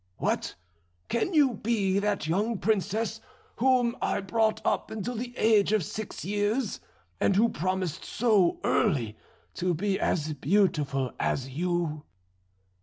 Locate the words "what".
0.17-0.55